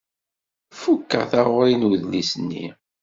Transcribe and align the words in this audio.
Fukkeɣ 0.81 1.23
taɣuṛi 1.31 1.75
n 1.75 1.87
udlis-nni. 1.89 2.65